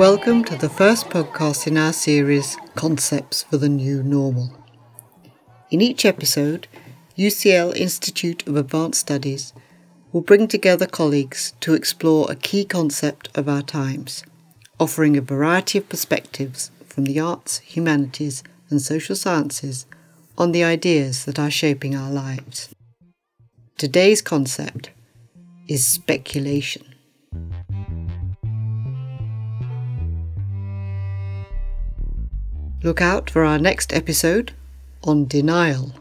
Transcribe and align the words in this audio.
Welcome 0.00 0.44
to 0.44 0.56
the 0.56 0.70
first 0.70 1.10
podcast 1.10 1.66
in 1.66 1.76
our 1.76 1.92
series, 1.92 2.56
Concepts 2.74 3.42
for 3.42 3.58
the 3.58 3.68
New 3.68 4.02
Normal. 4.02 4.50
In 5.70 5.82
each 5.82 6.06
episode, 6.06 6.68
UCL 7.18 7.76
Institute 7.76 8.48
of 8.48 8.56
Advanced 8.56 8.98
Studies 8.98 9.52
will 10.10 10.22
bring 10.22 10.48
together 10.48 10.86
colleagues 10.86 11.52
to 11.60 11.74
explore 11.74 12.32
a 12.32 12.34
key 12.34 12.64
concept 12.64 13.28
of 13.34 13.46
our 13.46 13.60
times, 13.60 14.24
offering 14.78 15.18
a 15.18 15.20
variety 15.20 15.76
of 15.76 15.90
perspectives 15.90 16.70
from 16.86 17.04
the 17.04 17.20
arts, 17.20 17.58
humanities, 17.58 18.42
and 18.70 18.80
social 18.80 19.14
sciences 19.14 19.84
on 20.38 20.52
the 20.52 20.64
ideas 20.64 21.26
that 21.26 21.38
are 21.38 21.50
shaping 21.50 21.94
our 21.94 22.10
lives. 22.10 22.74
Today's 23.76 24.22
concept 24.22 24.92
is 25.68 25.86
speculation. 25.86 26.89
Look 32.82 33.02
out 33.02 33.28
for 33.28 33.44
our 33.44 33.58
next 33.58 33.92
episode 33.92 34.52
on 35.04 35.26
denial. 35.26 35.92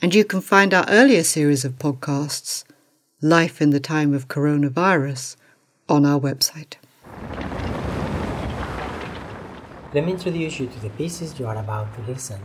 And 0.00 0.14
you 0.14 0.24
can 0.24 0.40
find 0.40 0.72
our 0.72 0.86
earlier 0.88 1.22
series 1.22 1.66
of 1.66 1.74
podcasts, 1.74 2.64
Life 3.20 3.60
in 3.60 3.70
the 3.70 3.78
Time 3.78 4.14
of 4.14 4.26
Coronavirus, 4.26 5.36
on 5.90 6.06
our 6.06 6.18
website. 6.18 6.76
Let 9.92 10.06
me 10.06 10.12
introduce 10.12 10.58
you 10.58 10.66
to 10.66 10.80
the 10.80 10.88
pieces 10.88 11.38
you 11.38 11.46
are 11.46 11.58
about 11.58 11.94
to 11.96 12.10
listen. 12.10 12.40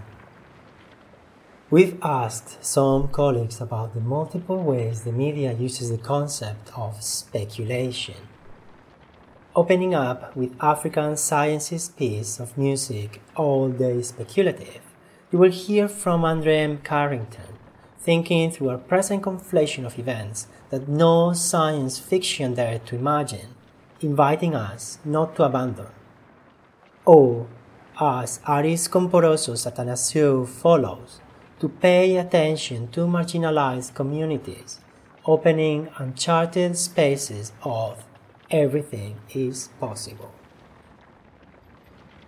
We've 1.69 1.97
asked 2.03 2.65
some 2.65 3.07
colleagues 3.07 3.61
about 3.61 3.93
the 3.93 4.01
multiple 4.01 4.61
ways 4.61 5.03
the 5.03 5.13
media 5.13 5.53
uses 5.53 5.89
the 5.89 5.97
concept 5.97 6.69
of 6.75 7.01
speculation 7.01 8.15
opening 9.57 9.95
up 9.95 10.35
with 10.35 10.55
Afrikan 10.59 11.17
Sciences 11.17 11.89
piece 11.89 12.39
of 12.39 12.55
music, 12.59 13.19
All 13.35 13.69
Day 13.69 14.03
Speculative, 14.03 14.81
you 15.31 15.39
will 15.39 15.49
hear 15.49 15.87
from 15.87 16.23
Andre 16.23 16.57
M. 16.57 16.77
Carrington, 16.83 17.57
thinking 17.97 18.51
through 18.51 18.69
a 18.69 18.77
present 18.77 19.23
conflation 19.23 19.83
of 19.83 19.97
events 19.97 20.45
that 20.69 20.87
no 20.87 21.33
science 21.33 21.97
fiction 21.97 22.53
dared 22.53 22.85
to 22.85 22.95
imagine, 22.95 23.55
inviting 23.99 24.53
us 24.53 24.99
not 25.03 25.35
to 25.35 25.43
abandon. 25.43 25.87
Or, 27.03 27.47
as 27.99 28.39
Aris 28.47 28.87
Komporozos 28.87 29.65
Athanasiou 29.65 30.47
follows, 30.47 31.19
to 31.59 31.67
pay 31.67 32.17
attention 32.17 32.89
to 32.89 33.07
marginalized 33.07 33.95
communities, 33.95 34.81
opening 35.25 35.89
uncharted 35.97 36.77
spaces 36.77 37.53
of 37.63 38.06
everything 38.49 39.19
is 39.33 39.69
possible. 39.79 40.31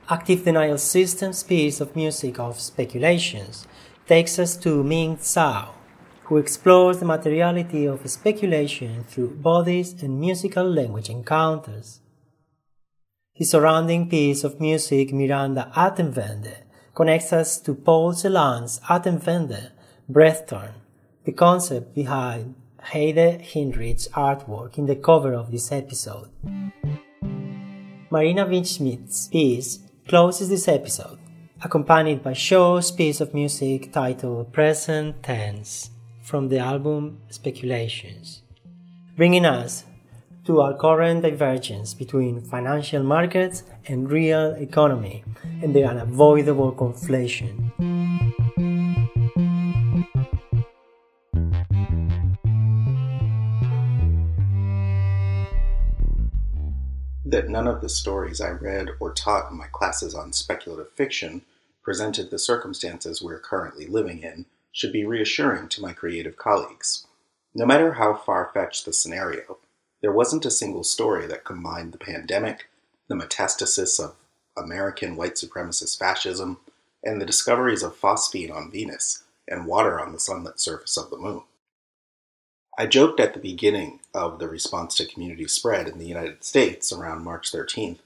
Active 0.09 0.43
Denial 0.43 0.77
Systems 0.77 1.43
piece 1.43 1.79
of 1.79 1.95
music 1.95 2.39
of 2.39 2.59
speculations 2.59 3.67
takes 4.07 4.39
us 4.39 4.57
to 4.57 4.83
Ming 4.83 5.17
Tsao, 5.17 5.75
who 6.23 6.37
explores 6.37 6.99
the 6.99 7.05
materiality 7.05 7.85
of 7.85 8.09
speculation 8.09 9.03
through 9.03 9.35
bodies 9.35 10.01
and 10.01 10.19
musical 10.19 10.67
language 10.67 11.09
encounters. 11.09 12.01
His 13.33 13.51
surrounding 13.51 14.09
piece 14.09 14.43
of 14.43 14.59
music, 14.59 15.13
Miranda 15.13 15.71
Atemwende, 15.75 16.63
connects 16.93 17.31
us 17.31 17.59
to 17.61 17.73
Paul 17.73 18.13
Celan's 18.13 18.79
Atemwende, 18.89 19.71
Breath 20.09 20.47
Turn, 20.47 20.73
the 21.23 21.31
concept 21.31 21.93
behind 21.93 22.55
Heide 22.81 23.41
Hinrichs' 23.41 24.09
artwork 24.09 24.77
in 24.77 24.85
the 24.85 24.95
cover 24.95 25.33
of 25.33 25.51
this 25.51 25.71
episode. 25.71 26.29
Marina 28.09 28.45
Vishmidt's 28.45 29.27
piece 29.27 29.79
closes 30.07 30.49
this 30.49 30.67
episode, 30.67 31.19
accompanied 31.63 32.23
by 32.23 32.33
Shō's 32.33 32.91
piece 32.91 33.21
of 33.21 33.33
music 33.33 33.91
titled 33.91 34.51
Present 34.51 35.21
Tense 35.21 35.91
from 36.23 36.49
the 36.49 36.59
album 36.59 37.21
Speculations, 37.29 38.41
bringing 39.15 39.45
us 39.45 39.85
to 40.45 40.61
our 40.61 40.73
current 40.75 41.21
divergence 41.21 41.93
between 41.93 42.41
financial 42.41 43.03
markets 43.03 43.63
and 43.85 44.09
real 44.09 44.53
economy 44.53 45.23
and 45.61 45.75
their 45.75 45.85
unavoidable 45.85 46.71
conflation. 46.71 48.48
That 57.39 57.47
none 57.47 57.67
of 57.67 57.79
the 57.79 57.87
stories 57.87 58.41
I 58.41 58.49
read 58.49 58.89
or 58.99 59.13
taught 59.13 59.49
in 59.49 59.57
my 59.57 59.67
classes 59.71 60.13
on 60.13 60.33
speculative 60.33 60.91
fiction 60.91 61.43
presented 61.81 62.29
the 62.29 62.37
circumstances 62.37 63.21
we're 63.21 63.39
currently 63.39 63.87
living 63.87 64.23
in 64.23 64.45
should 64.73 64.91
be 64.91 65.05
reassuring 65.05 65.69
to 65.69 65.81
my 65.81 65.93
creative 65.93 66.35
colleagues. 66.35 67.07
No 67.55 67.65
matter 67.65 67.93
how 67.93 68.13
far 68.13 68.51
fetched 68.53 68.83
the 68.83 68.91
scenario, 68.91 69.57
there 70.01 70.11
wasn't 70.11 70.45
a 70.45 70.51
single 70.51 70.83
story 70.83 71.27
that 71.27 71.45
combined 71.45 71.93
the 71.93 71.97
pandemic, 71.97 72.67
the 73.07 73.15
metastasis 73.15 74.03
of 74.03 74.15
American 74.57 75.15
white 75.15 75.35
supremacist 75.35 75.97
fascism, 75.97 76.59
and 77.05 77.21
the 77.21 77.25
discoveries 77.25 77.83
of 77.83 77.95
phosphine 77.95 78.53
on 78.53 78.69
Venus 78.69 79.23
and 79.47 79.65
water 79.65 79.97
on 79.97 80.11
the 80.11 80.19
sunlit 80.19 80.59
surface 80.59 80.97
of 80.97 81.09
the 81.09 81.17
moon. 81.17 81.43
I 82.79 82.85
joked 82.85 83.19
at 83.19 83.33
the 83.33 83.41
beginning 83.41 83.99
of 84.13 84.39
the 84.39 84.47
response 84.47 84.95
to 84.95 85.05
community 85.05 85.45
spread 85.49 85.89
in 85.89 85.99
the 85.99 86.07
United 86.07 86.45
States 86.45 86.93
around 86.93 87.25
March 87.25 87.51
13th 87.51 87.97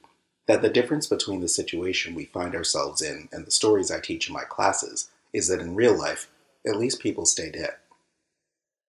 that 0.47 0.63
the 0.63 0.69
difference 0.69 1.05
between 1.05 1.41
the 1.41 1.47
situation 1.47 2.15
we 2.15 2.25
find 2.25 2.55
ourselves 2.55 2.99
in 2.99 3.29
and 3.31 3.45
the 3.45 3.51
stories 3.51 3.91
I 3.91 3.99
teach 3.99 4.27
in 4.27 4.33
my 4.33 4.45
classes 4.45 5.11
is 5.31 5.47
that 5.47 5.59
in 5.59 5.75
real 5.75 5.95
life, 5.95 6.27
at 6.65 6.77
least 6.77 7.01
people 7.01 7.27
stay 7.27 7.51
dead. 7.51 7.75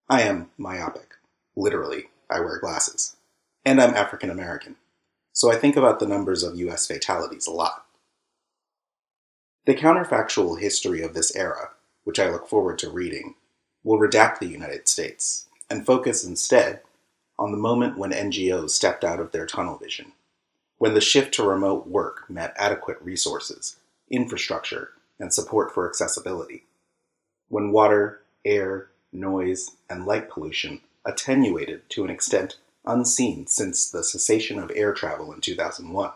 I 0.08 0.22
am 0.22 0.48
myopic. 0.56 1.16
Literally, 1.54 2.04
I 2.30 2.40
wear 2.40 2.58
glasses. 2.58 3.16
And 3.62 3.78
I'm 3.78 3.92
African 3.92 4.30
American. 4.30 4.76
So 5.34 5.52
I 5.52 5.56
think 5.56 5.76
about 5.76 6.00
the 6.00 6.08
numbers 6.08 6.42
of 6.42 6.56
US 6.56 6.86
fatalities 6.86 7.46
a 7.46 7.52
lot. 7.52 7.84
The 9.66 9.74
counterfactual 9.74 10.58
history 10.58 11.02
of 11.02 11.12
this 11.12 11.36
era, 11.36 11.72
which 12.04 12.18
I 12.18 12.30
look 12.30 12.48
forward 12.48 12.78
to 12.78 12.88
reading, 12.88 13.34
will 13.82 13.98
redact 13.98 14.38
the 14.38 14.46
United 14.46 14.88
States 14.88 15.46
and 15.70 15.86
focus 15.86 16.24
instead 16.24 16.80
on 17.38 17.50
the 17.50 17.58
moment 17.58 17.98
when 17.98 18.12
NGOs 18.12 18.70
stepped 18.70 19.04
out 19.04 19.20
of 19.20 19.32
their 19.32 19.46
tunnel 19.46 19.76
vision, 19.76 20.12
when 20.78 20.94
the 20.94 21.00
shift 21.00 21.34
to 21.34 21.42
remote 21.42 21.86
work 21.86 22.28
met 22.28 22.54
adequate 22.56 23.00
resources, 23.00 23.76
infrastructure, 24.10 24.90
and 25.18 25.32
support 25.32 25.72
for 25.72 25.88
accessibility, 25.88 26.64
when 27.48 27.72
water, 27.72 28.20
air, 28.44 28.88
noise, 29.12 29.72
and 29.88 30.06
light 30.06 30.28
pollution 30.28 30.80
attenuated 31.04 31.88
to 31.90 32.04
an 32.04 32.10
extent 32.10 32.58
unseen 32.86 33.46
since 33.46 33.90
the 33.90 34.04
cessation 34.04 34.58
of 34.58 34.70
air 34.74 34.92
travel 34.92 35.32
in 35.32 35.40
2001, 35.40 36.10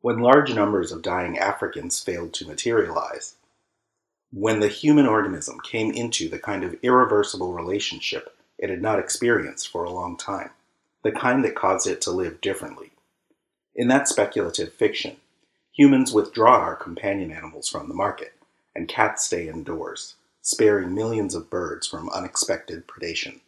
when 0.00 0.18
large 0.18 0.54
numbers 0.54 0.92
of 0.92 1.02
dying 1.02 1.38
Africans 1.38 2.00
failed 2.02 2.32
to 2.34 2.46
materialize, 2.46 3.34
when 4.32 4.60
the 4.60 4.68
human 4.68 5.06
organism 5.06 5.58
came 5.60 5.90
into 5.92 6.28
the 6.28 6.38
kind 6.38 6.62
of 6.62 6.76
irreversible 6.82 7.52
relationship 7.52 8.34
it 8.58 8.70
had 8.70 8.82
not 8.82 8.98
experienced 8.98 9.68
for 9.68 9.84
a 9.84 9.90
long 9.90 10.16
time, 10.16 10.50
the 11.04 11.12
kind 11.12 11.44
that 11.44 11.54
caused 11.54 11.86
it 11.86 12.00
to 12.02 12.10
live 12.10 12.40
differently. 12.40 12.90
In 13.74 13.86
that 13.88 14.08
speculative 14.08 14.72
fiction, 14.72 15.18
humans 15.72 16.12
withdraw 16.12 16.56
our 16.56 16.74
companion 16.74 17.30
animals 17.30 17.68
from 17.68 17.88
the 17.88 17.94
market, 17.94 18.32
and 18.74 18.88
cats 18.88 19.24
stay 19.24 19.48
indoors, 19.48 20.16
sparing 20.42 20.94
millions 20.94 21.34
of 21.36 21.50
birds 21.50 21.86
from 21.86 22.10
unexpected 22.10 22.88
predation. 22.88 23.40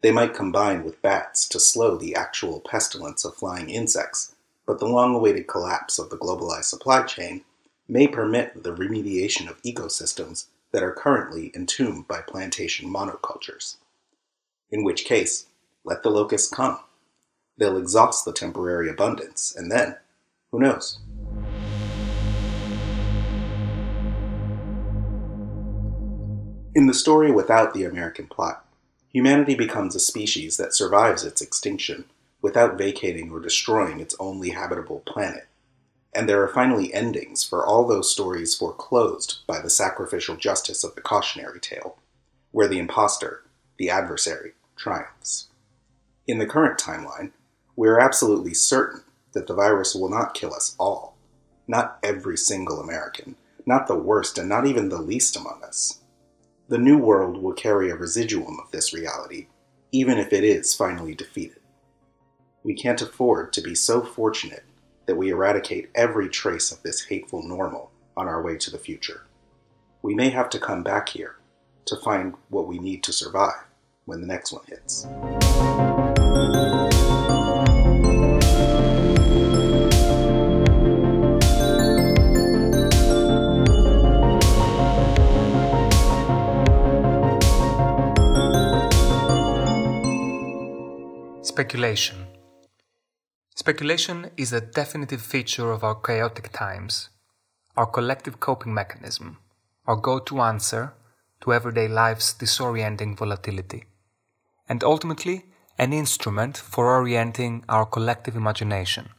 They 0.00 0.10
might 0.10 0.34
combine 0.34 0.84
with 0.84 1.02
bats 1.02 1.46
to 1.48 1.60
slow 1.60 1.96
the 1.96 2.14
actual 2.14 2.60
pestilence 2.60 3.24
of 3.24 3.34
flying 3.34 3.68
insects, 3.68 4.34
but 4.66 4.78
the 4.78 4.86
long 4.86 5.14
awaited 5.14 5.46
collapse 5.46 5.98
of 5.98 6.08
the 6.08 6.16
globalized 6.16 6.64
supply 6.64 7.02
chain 7.02 7.44
may 7.86 8.08
permit 8.08 8.62
the 8.62 8.74
remediation 8.74 9.48
of 9.48 9.62
ecosystems 9.62 10.46
that 10.72 10.82
are 10.82 10.92
currently 10.92 11.52
entombed 11.54 12.08
by 12.08 12.22
plantation 12.22 12.90
monocultures 12.90 13.76
in 14.74 14.82
which 14.82 15.04
case, 15.04 15.46
let 15.84 16.02
the 16.02 16.10
locusts 16.10 16.52
come. 16.52 16.80
They'll 17.56 17.76
exhaust 17.76 18.24
the 18.24 18.32
temporary 18.32 18.90
abundance, 18.90 19.54
and 19.56 19.70
then, 19.70 19.94
who 20.50 20.58
knows? 20.58 20.98
In 26.74 26.88
the 26.88 26.92
story 26.92 27.30
without 27.30 27.72
the 27.72 27.84
American 27.84 28.26
plot, 28.26 28.66
humanity 29.12 29.54
becomes 29.54 29.94
a 29.94 30.00
species 30.00 30.56
that 30.56 30.74
survives 30.74 31.24
its 31.24 31.40
extinction 31.40 32.06
without 32.42 32.76
vacating 32.76 33.30
or 33.30 33.38
destroying 33.38 34.00
its 34.00 34.16
only 34.18 34.50
habitable 34.50 35.04
planet. 35.06 35.46
And 36.12 36.28
there 36.28 36.42
are 36.42 36.48
finally 36.48 36.92
endings 36.92 37.44
for 37.44 37.64
all 37.64 37.86
those 37.86 38.10
stories 38.10 38.56
foreclosed 38.56 39.38
by 39.46 39.60
the 39.60 39.70
sacrificial 39.70 40.34
justice 40.34 40.82
of 40.82 40.96
the 40.96 41.00
cautionary 41.00 41.60
tale, 41.60 41.96
where 42.50 42.66
the 42.66 42.80
impostor, 42.80 43.44
the 43.78 43.88
adversary, 43.88 44.54
triumphs. 44.76 45.48
In 46.26 46.38
the 46.38 46.46
current 46.46 46.78
timeline, 46.78 47.32
we 47.76 47.88
are 47.88 48.00
absolutely 48.00 48.54
certain 48.54 49.02
that 49.32 49.46
the 49.46 49.54
virus 49.54 49.94
will 49.94 50.08
not 50.08 50.34
kill 50.34 50.54
us 50.54 50.74
all, 50.78 51.16
not 51.66 51.98
every 52.02 52.36
single 52.36 52.80
American, 52.80 53.36
not 53.66 53.86
the 53.86 53.98
worst 53.98 54.38
and 54.38 54.48
not 54.48 54.66
even 54.66 54.88
the 54.88 55.00
least 55.00 55.36
among 55.36 55.62
us. 55.62 56.00
The 56.68 56.78
new 56.78 56.96
world 56.96 57.42
will 57.42 57.52
carry 57.52 57.90
a 57.90 57.96
residuum 57.96 58.58
of 58.58 58.70
this 58.70 58.94
reality, 58.94 59.48
even 59.92 60.18
if 60.18 60.32
it 60.32 60.44
is 60.44 60.72
finally 60.72 61.14
defeated. 61.14 61.60
We 62.62 62.74
can't 62.74 63.02
afford 63.02 63.52
to 63.52 63.60
be 63.60 63.74
so 63.74 64.02
fortunate 64.02 64.64
that 65.06 65.16
we 65.16 65.28
eradicate 65.28 65.90
every 65.94 66.30
trace 66.30 66.72
of 66.72 66.82
this 66.82 67.04
hateful 67.04 67.42
normal 67.42 67.90
on 68.16 68.28
our 68.28 68.42
way 68.42 68.56
to 68.56 68.70
the 68.70 68.78
future. 68.78 69.26
We 70.00 70.14
may 70.14 70.30
have 70.30 70.48
to 70.50 70.58
come 70.58 70.82
back 70.82 71.10
here 71.10 71.36
to 71.84 71.96
find 71.96 72.34
what 72.48 72.66
we 72.66 72.78
need 72.78 73.02
to 73.04 73.12
survive 73.12 73.64
when 74.06 74.20
the 74.20 74.26
next 74.26 74.52
one 74.52 74.62
hits. 74.68 75.06
Speculation 91.54 92.26
Speculation 93.54 94.30
is 94.36 94.52
a 94.52 94.60
definitive 94.60 95.22
feature 95.22 95.70
of 95.70 95.84
our 95.84 95.94
chaotic 95.94 96.50
times, 96.52 97.10
our 97.76 97.86
collective 97.86 98.40
coping 98.40 98.74
mechanism, 98.74 99.38
our 99.86 99.94
go 99.94 100.18
to 100.18 100.40
answer 100.40 100.94
to 101.40 101.52
everyday 101.52 101.86
life's 101.86 102.34
disorienting 102.34 103.16
volatility, 103.16 103.84
and 104.68 104.82
ultimately 104.84 105.46
an 105.78 105.92
instrument 105.92 106.56
for 106.56 106.94
orienting 106.94 107.64
our 107.68 107.84
collective 107.84 108.36
imagination, 108.36 109.10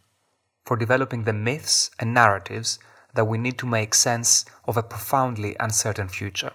for 0.65 0.77
developing 0.77 1.24
the 1.24 1.33
myths 1.33 1.92
and 2.00 2.13
narratives 2.13 2.80
that 3.13 3.25
we 3.25 3.38
need 3.38 3.57
to 3.57 3.65
make 3.65 3.94
sense 3.94 4.45
of 4.65 4.77
a 4.77 4.83
profoundly 4.83 5.56
uncertain 5.59 6.07
future. 6.07 6.51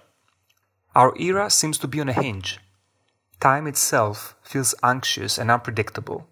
Our 0.95 1.13
era 1.17 1.49
seems 1.49 1.77
to 1.79 1.87
be 1.87 2.01
on 2.01 2.09
a 2.09 2.13
hinge. 2.13 2.59
Time 3.39 3.67
itself 3.67 4.35
feels 4.43 4.75
anxious 4.83 5.37
and 5.37 5.49
unpredictable 5.49 6.27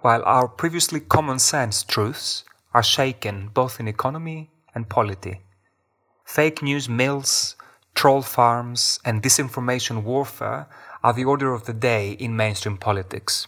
while 0.00 0.22
our 0.24 0.46
previously 0.46 1.00
common 1.00 1.38
sense 1.38 1.82
truths 1.82 2.44
are 2.72 2.82
shaken 2.82 3.48
both 3.48 3.80
in 3.80 3.88
economy 3.88 4.50
and 4.74 4.88
polity. 4.88 5.40
Fake 6.24 6.62
news 6.62 6.88
mills, 6.88 7.56
troll 7.94 8.22
farms, 8.22 9.00
and 9.04 9.22
disinformation 9.22 10.04
warfare 10.04 10.68
are 11.02 11.12
the 11.12 11.24
order 11.24 11.52
of 11.52 11.64
the 11.64 11.72
day 11.72 12.12
in 12.12 12.36
mainstream 12.36 12.76
politics. 12.76 13.46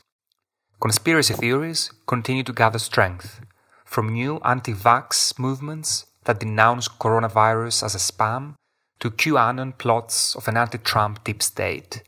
Conspiracy 0.81 1.35
theories 1.35 1.93
continue 2.07 2.43
to 2.43 2.53
gather 2.53 2.79
strength, 2.79 3.41
from 3.85 4.13
new 4.13 4.39
anti 4.45 4.73
vax 4.73 5.39
movements 5.39 6.07
that 6.25 6.41
denounce 6.41 6.89
coronavirus 6.89 7.83
as 7.83 7.95
a 7.95 7.99
spam 7.99 8.55
to 9.01 9.11
QAnon 9.11 9.77
plots 9.77 10.35
of 10.37 10.47
an 10.49 10.57
anti 10.57 10.79
Trump 10.79 11.25
deep 11.25 11.43
state. 11.43 12.03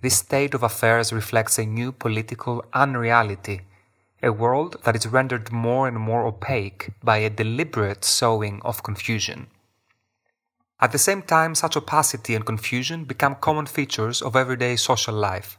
This 0.00 0.18
state 0.18 0.54
of 0.54 0.62
affairs 0.62 1.12
reflects 1.12 1.58
a 1.58 1.64
new 1.64 1.92
political 1.92 2.64
unreality, 2.72 3.62
a 4.22 4.32
world 4.32 4.76
that 4.84 4.96
is 4.96 5.06
rendered 5.06 5.52
more 5.52 5.86
and 5.86 5.98
more 5.98 6.26
opaque 6.26 6.90
by 7.02 7.18
a 7.18 7.30
deliberate 7.30 8.04
sowing 8.04 8.60
of 8.64 8.82
confusion. 8.82 9.46
At 10.80 10.92
the 10.92 10.98
same 10.98 11.22
time, 11.22 11.54
such 11.54 11.76
opacity 11.76 12.34
and 12.34 12.44
confusion 12.44 13.04
become 13.04 13.36
common 13.36 13.66
features 13.66 14.20
of 14.20 14.36
everyday 14.36 14.76
social 14.76 15.14
life. 15.14 15.58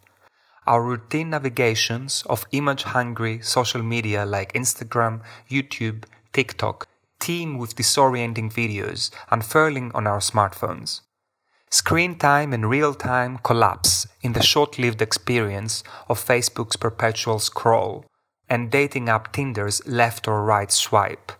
Our 0.67 0.83
routine 0.83 1.29
navigations 1.29 2.23
of 2.27 2.45
image 2.51 2.83
hungry 2.83 3.39
social 3.41 3.83
media 3.83 4.25
like 4.25 4.53
Instagram, 4.53 5.21
YouTube, 5.49 6.05
TikTok 6.33 6.87
teem 7.19 7.57
with 7.57 7.75
disorienting 7.75 8.51
videos 8.51 9.09
unfurling 9.31 9.91
on 9.93 10.05
our 10.05 10.19
smartphones. 10.19 11.01
Screen 11.69 12.17
time 12.17 12.53
and 12.53 12.69
real 12.69 12.93
time 12.93 13.37
collapse 13.39 14.07
in 14.21 14.33
the 14.33 14.43
short 14.43 14.77
lived 14.77 15.01
experience 15.01 15.83
of 16.07 16.23
Facebook's 16.23 16.75
perpetual 16.75 17.39
scroll 17.39 18.05
and 18.49 18.71
dating 18.71 19.09
app 19.09 19.33
Tinder's 19.33 19.85
left 19.87 20.27
or 20.27 20.43
right 20.43 20.71
swipe. 20.71 21.31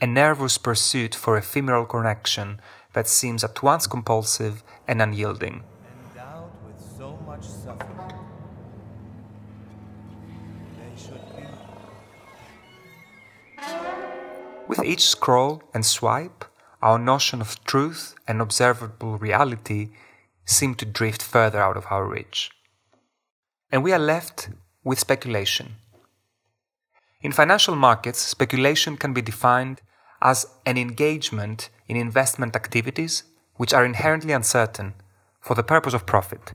A 0.00 0.06
nervous 0.06 0.58
pursuit 0.58 1.14
for 1.14 1.36
ephemeral 1.36 1.84
connection 1.84 2.60
that 2.92 3.08
seems 3.08 3.42
at 3.44 3.62
once 3.62 3.86
compulsive 3.86 4.62
and 4.86 5.00
unyielding. 5.00 5.64
Endowed 6.10 6.50
with 6.66 6.80
so 6.98 7.16
much 7.26 7.44
suffering, 7.44 8.18
they 10.78 11.00
should 11.00 11.24
be. 11.36 11.42
With 14.68 14.84
each 14.84 15.04
scroll 15.04 15.62
and 15.74 15.84
swipe, 15.84 16.44
our 16.80 16.98
notion 16.98 17.40
of 17.40 17.62
truth 17.64 18.14
and 18.26 18.40
observable 18.40 19.16
reality 19.18 19.90
seem 20.44 20.74
to 20.74 20.84
drift 20.84 21.22
further 21.22 21.60
out 21.60 21.76
of 21.76 21.86
our 21.90 22.04
reach. 22.04 22.50
And 23.70 23.82
we 23.82 23.92
are 23.92 23.98
left 23.98 24.50
with 24.84 24.98
speculation. 24.98 25.76
In 27.22 27.30
financial 27.32 27.76
markets, 27.76 28.18
speculation 28.18 28.96
can 28.96 29.12
be 29.12 29.22
defined 29.22 29.80
as 30.20 30.46
an 30.66 30.76
engagement 30.76 31.70
in 31.92 31.98
investment 31.98 32.56
activities 32.56 33.24
which 33.56 33.74
are 33.74 33.84
inherently 33.84 34.32
uncertain 34.32 34.94
for 35.42 35.54
the 35.54 35.62
purpose 35.62 35.92
of 35.92 36.06
profit. 36.06 36.54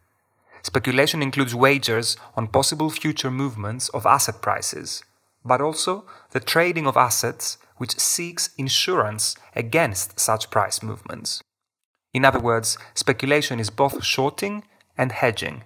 Speculation 0.63 1.21
includes 1.21 1.53
wagers 1.53 2.17
on 2.35 2.47
possible 2.47 2.89
future 2.89 3.29
movements 3.29 3.87
of 3.89 4.07
asset 4.07 4.41
prices, 4.41 5.03
but 5.45 5.61
also 5.61 6.05
the 6.31 6.39
trading 6.39 6.87
of 6.87 6.97
assets 6.97 7.59
which 7.77 7.99
seeks 7.99 8.49
insurance 8.57 9.35
against 9.55 10.19
such 10.19 10.49
price 10.49 10.81
movements. 10.81 11.43
In 12.15 12.25
other 12.25 12.39
words, 12.39 12.79
speculation 12.95 13.59
is 13.59 13.69
both 13.69 14.03
shorting 14.03 14.63
and 14.97 15.11
hedging. 15.11 15.65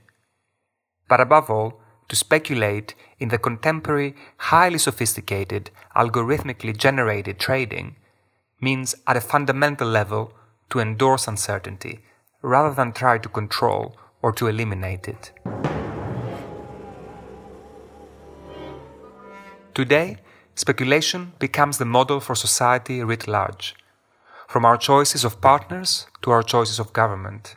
But 1.08 1.22
above 1.22 1.50
all, 1.50 1.80
to 2.10 2.16
speculate 2.18 2.94
in 3.20 3.30
the 3.30 3.38
contemporary, 3.38 4.16
highly 4.52 4.80
sophisticated, 4.80 5.72
algorithmically 5.96 6.76
generated 6.76 7.40
trading 7.40 7.96
means 8.62 8.96
at 9.08 9.18
a 9.18 9.22
fundamental 9.22 9.88
level 9.88 10.34
to 10.70 10.80
endorse 10.80 11.28
uncertainty 11.28 12.00
rather 12.42 12.74
than 12.74 12.94
try 12.94 13.18
to 13.18 13.28
control 13.28 13.98
or 14.22 14.32
to 14.32 14.48
eliminate 14.48 15.08
it. 15.08 15.32
Today, 19.74 20.18
speculation 20.56 21.34
becomes 21.40 21.78
the 21.78 21.86
model 21.86 22.20
for 22.20 22.36
society 22.36 23.04
writ 23.04 23.28
large, 23.28 23.76
from 24.48 24.66
our 24.66 24.78
choices 24.78 25.24
of 25.24 25.42
partners 25.42 26.08
to 26.22 26.32
our 26.32 26.44
choices 26.44 26.78
of 26.78 26.94
government. 26.94 27.56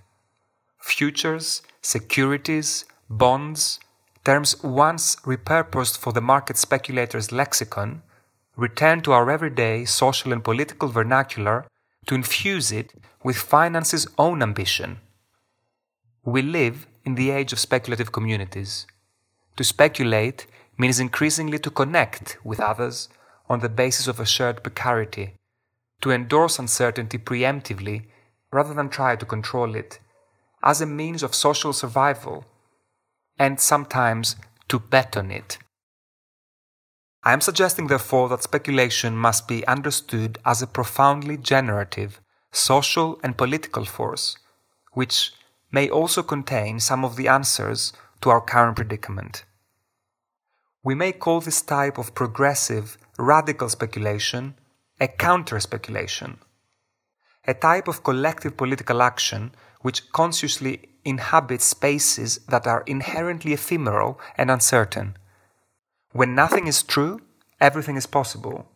Futures, 0.80 1.62
securities, 1.82 2.84
bonds, 3.11 3.80
terms 4.25 4.62
once 4.62 5.16
repurposed 5.16 5.99
for 5.99 6.12
the 6.12 6.20
market 6.20 6.56
speculator's 6.56 7.32
lexicon, 7.32 8.02
return 8.56 9.00
to 9.02 9.12
our 9.12 9.30
everyday 9.30 9.84
social 9.84 10.32
and 10.32 10.44
political 10.44 10.88
vernacular 10.88 11.66
to 12.06 12.14
infuse 12.14 12.70
it 12.70 12.92
with 13.23 13.37
finance's 13.37 14.06
own 14.18 14.42
ambition. 14.42 15.00
We 16.25 16.42
live 16.42 16.87
in 17.04 17.16
the 17.16 17.30
age 17.30 17.52
of 17.52 17.58
speculative 17.58 18.12
communities. 18.12 18.87
To 19.56 19.64
speculate 19.64 20.46
means 20.78 21.00
increasingly 21.00 21.58
to 21.61 21.70
connect 21.70 22.38
with 22.44 22.61
others 22.61 23.08
on 23.49 23.61
the 23.61 23.68
basis 23.68 24.06
of 24.06 24.20
a 24.20 24.26
shared 24.26 24.62
precarity, 24.62 25.34
to 26.00 26.11
endorse 26.11 26.58
uncertainty 26.58 27.18
preemptively 27.18 28.04
rather 28.52 28.75
than 28.75 28.88
try 28.88 29.16
to 29.16 29.26
control 29.26 29.75
it, 29.75 29.99
as 30.62 30.80
a 30.80 30.87
means 30.87 31.23
of 31.23 31.34
social 31.34 31.73
survival 31.73 32.44
and 33.38 33.61
sometimes 33.61 34.37
to 34.68 34.78
bet 34.78 35.16
on 35.16 35.30
it. 35.30 35.58
I 37.26 37.33
am 37.33 37.40
suggesting, 37.40 37.87
therefore, 37.87 38.28
that 38.28 38.43
speculation 38.43 39.16
must 39.16 39.49
be 39.49 39.66
understood 39.66 40.38
as 40.45 40.61
a 40.61 40.66
profoundly 40.66 41.38
generative, 41.38 42.21
social, 42.52 43.19
and 43.23 43.37
political 43.37 43.87
force, 43.87 44.37
which 44.93 45.33
may 45.73 45.88
also 45.88 46.23
contain 46.23 46.81
some 46.81 47.02
of 47.02 47.16
the 47.16 47.28
answers 47.28 47.95
to 48.21 48.28
our 48.28 48.43
current 48.43 48.76
predicament. 48.76 49.45
We 50.83 50.95
may 50.95 51.12
call 51.12 51.40
this 51.40 51.62
type 51.62 51.97
of 51.97 52.14
progressive, 52.14 52.99
radical 53.19 53.71
speculation 53.71 54.54
a 55.00 55.09
counter 55.09 55.59
speculation, 55.59 56.38
a 57.47 57.54
type 57.54 57.88
of 57.88 58.04
collective 58.04 58.57
political 58.57 59.02
action 59.02 59.52
which 59.81 60.12
consciously 60.12 60.88
inhabits 61.04 61.64
spaces 61.64 62.38
that 62.49 62.66
are 62.66 62.85
inherently 62.87 63.52
ephemeral 63.52 64.21
and 64.38 64.50
uncertain. 64.50 65.16
When 66.14 66.37
nothing 66.37 66.68
is 66.68 66.85
true, 66.85 67.23
everything 67.61 67.97
is 67.97 68.06
possible. 68.06 68.68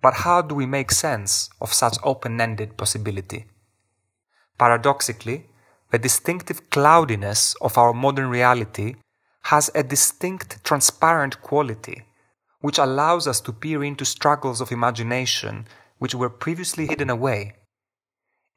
But 0.00 0.14
how 0.24 0.40
do 0.40 0.54
we 0.54 0.64
make 0.64 0.90
sense 0.90 1.50
of 1.60 1.70
such 1.70 1.98
open 2.02 2.40
ended 2.40 2.78
possibility? 2.78 3.44
Paradoxically, 4.58 5.50
the 5.90 5.98
distinctive 5.98 6.70
cloudiness 6.70 7.54
of 7.60 7.76
our 7.76 7.92
modern 7.92 8.30
reality 8.30 8.94
has 9.52 9.70
a 9.74 9.82
distinct 9.82 10.64
transparent 10.64 11.42
quality, 11.42 12.04
which 12.62 12.78
allows 12.78 13.28
us 13.28 13.42
to 13.42 13.52
peer 13.52 13.84
into 13.84 14.06
struggles 14.06 14.62
of 14.62 14.72
imagination 14.72 15.66
which 15.98 16.14
were 16.14 16.30
previously 16.30 16.86
hidden 16.86 17.10
away. 17.10 17.52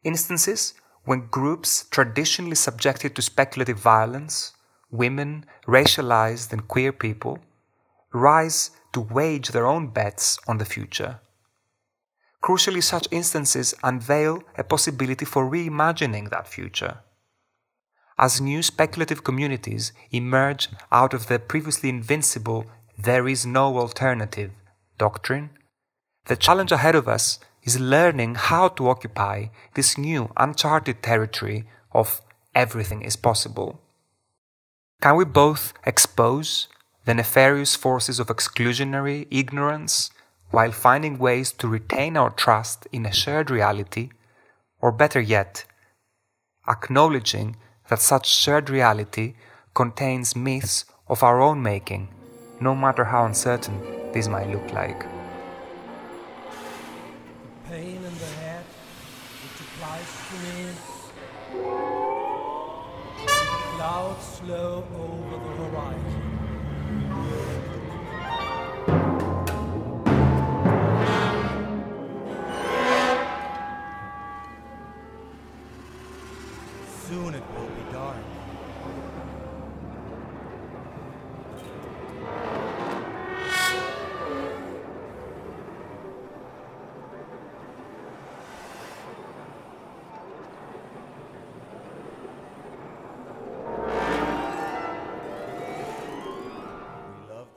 Instances 0.06 0.74
when 1.04 1.28
groups 1.28 1.86
traditionally 1.92 2.56
subjected 2.56 3.14
to 3.14 3.22
speculative 3.22 3.78
violence, 3.78 4.54
women, 4.90 5.46
racialized, 5.68 6.54
and 6.54 6.70
queer 6.70 6.94
people, 6.94 7.40
rise 8.16 8.72
to 8.94 9.02
wage 9.02 9.50
their 9.50 9.68
own 9.68 9.88
bets 9.88 10.40
on 10.48 10.58
the 10.58 10.66
future. 10.66 11.20
Crucially, 12.42 12.82
such 12.82 13.08
instances 13.12 13.74
unveil 13.84 14.44
a 14.58 14.64
possibility 14.64 15.26
for 15.26 15.50
reimagining 15.50 16.30
that 16.30 16.48
future. 16.48 17.00
As 18.18 18.40
new 18.40 18.64
speculative 18.64 19.24
communities 19.24 19.92
emerge 20.12 20.70
out 20.92 21.14
of 21.14 21.28
the 21.28 21.40
previously 21.40 21.90
invincible 21.90 22.66
there 22.98 23.28
is 23.28 23.46
no 23.46 23.78
alternative 23.78 24.52
doctrine, 24.98 25.50
the 26.28 26.38
challenge 26.38 26.72
ahead 26.72 26.96
of 26.96 27.08
us 27.08 27.40
is 27.64 27.80
learning 27.80 28.36
how 28.36 28.70
to 28.70 28.88
occupy 28.88 29.48
this 29.74 29.98
new 29.98 30.32
uncharted 30.38 31.04
territory 31.04 31.68
of 31.92 32.22
everything 32.54 33.02
is 33.02 33.16
possible. 33.16 33.82
Can 35.02 35.18
we 35.18 35.26
both 35.26 35.74
expose 35.86 36.68
the 37.06 37.14
nefarious 37.14 37.76
forces 37.76 38.20
of 38.20 38.28
exclusionary 38.28 39.28
ignorance 39.30 40.10
while 40.52 40.72
finding 40.72 41.18
ways 41.18 41.52
to 41.52 41.68
retain 41.68 42.16
our 42.18 42.32
trust 42.32 42.88
in 42.92 43.06
a 43.06 43.14
shared 43.14 43.50
reality, 43.50 44.10
or 44.82 44.92
better 44.92 45.22
yet, 45.22 45.66
acknowledging 46.68 47.56
that 47.90 48.00
such 48.00 48.28
shared 48.28 48.70
reality 48.70 49.36
contains 49.74 50.36
myths 50.36 50.86
of 51.08 51.22
our 51.22 51.42
own 51.42 51.62
making, 51.62 52.08
no 52.60 52.74
matter 52.76 53.06
how 53.06 53.26
uncertain 53.26 53.80
these 54.14 54.28
might 54.28 54.50
look 54.50 54.74
like. 54.74 55.00
The 55.00 55.06
Pain 57.70 57.98
in 57.98 58.04
the 58.04 58.32
head, 58.42 58.66
which 59.44 59.62
applies 59.68 60.10
to 60.30 60.36
me. 60.44 60.56
Clouds 63.76 64.26
slow 64.40 64.72
over 64.90 65.15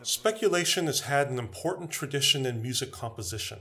Speculation 0.08 0.86
has 0.86 1.00
had 1.00 1.28
an 1.28 1.38
important 1.38 1.90
tradition 1.90 2.46
in 2.46 2.62
music 2.62 2.90
composition 2.92 3.58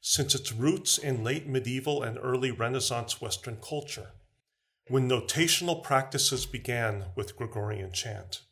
since 0.00 0.32
its 0.32 0.52
roots 0.52 0.96
in 0.96 1.24
late 1.24 1.48
medieval 1.48 2.04
and 2.04 2.20
early 2.22 2.52
Renaissance 2.52 3.20
Western 3.20 3.56
culture, 3.56 4.10
when 4.86 5.08
notational 5.08 5.82
practices 5.82 6.46
began 6.46 7.06
with 7.16 7.36
Gregorian 7.36 7.90
chant. 7.90 8.42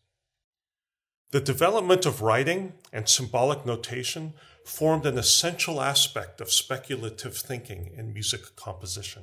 The 1.31 1.41
development 1.41 2.05
of 2.05 2.21
writing 2.21 2.73
and 2.93 3.09
symbolic 3.09 3.65
notation 3.65 4.35
formed 4.67 5.07
an 5.07 5.17
essential 5.17 5.81
aspect 5.81 6.41
of 6.41 6.51
speculative 6.51 7.37
thinking 7.37 7.93
in 7.97 8.13
music 8.13 8.57
composition. 8.57 9.23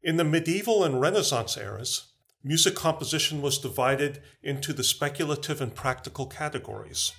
In 0.00 0.16
the 0.16 0.22
medieval 0.22 0.84
and 0.84 1.00
Renaissance 1.00 1.56
eras, 1.56 2.07
music 2.44 2.74
composition 2.74 3.42
was 3.42 3.58
divided 3.58 4.22
into 4.42 4.72
the 4.72 4.84
speculative 4.84 5.60
and 5.60 5.74
practical 5.74 6.26
categories. 6.26 7.12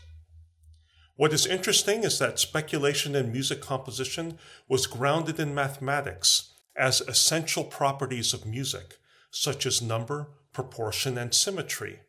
What 1.15 1.33
is 1.33 1.45
interesting 1.45 2.03
is 2.03 2.17
that 2.19 2.39
speculation 2.39 3.15
in 3.15 3.31
music 3.31 3.59
composition 3.59 4.39
was 4.69 4.87
grounded 4.87 5.37
in 5.37 5.53
mathematics 5.53 6.53
as 6.77 7.01
essential 7.01 7.65
properties 7.65 8.33
of 8.33 8.45
music, 8.45 8.97
such 9.29 9.65
as 9.65 9.81
number, 9.81 10.29
proportion, 10.53 11.17
and 11.17 11.33
symmetry, 11.33 11.99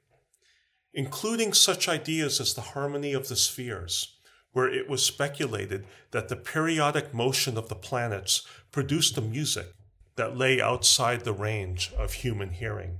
including 0.94 1.52
such 1.52 1.88
ideas 1.88 2.40
as 2.40 2.54
the 2.54 2.60
harmony 2.60 3.12
of 3.12 3.26
the 3.26 3.34
spheres, 3.34 4.16
where 4.52 4.72
it 4.72 4.88
was 4.88 5.04
speculated 5.04 5.84
that 6.12 6.28
the 6.28 6.36
periodic 6.36 7.12
motion 7.12 7.58
of 7.58 7.68
the 7.68 7.74
planets 7.74 8.46
produced 8.70 9.16
the 9.16 9.20
music 9.20 9.74
that 10.20 10.36
lay 10.36 10.60
outside 10.60 11.22
the 11.22 11.32
range 11.32 11.90
of 11.96 12.12
human 12.12 12.50
hearing. 12.50 12.98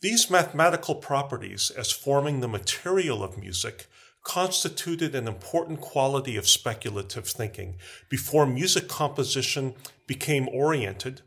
These 0.00 0.28
mathematical 0.28 0.96
properties, 0.96 1.70
as 1.70 1.92
forming 1.92 2.40
the 2.40 2.48
material 2.48 3.22
of 3.22 3.38
music, 3.38 3.86
constituted 4.24 5.14
an 5.14 5.28
important 5.28 5.80
quality 5.80 6.36
of 6.36 6.48
speculative 6.48 7.28
thinking 7.28 7.76
before 8.08 8.46
music 8.46 8.88
composition 8.88 9.74
became 10.08 10.48
oriented, 10.48 11.22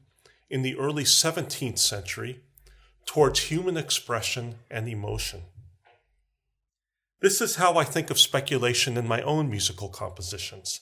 in 0.50 0.62
the 0.62 0.78
early 0.78 1.06
17th 1.06 1.80
century, 1.80 2.42
towards 3.06 3.50
human 3.50 3.78
expression 3.78 4.56
and 4.70 4.90
emotion. 4.90 5.44
This 7.22 7.40
is 7.40 7.56
how 7.56 7.78
I 7.78 7.86
think 7.86 8.10
of 8.10 8.20
speculation 8.20 8.98
in 8.98 9.08
my 9.08 9.22
own 9.22 9.50
musical 9.50 9.88
compositions. 9.88 10.82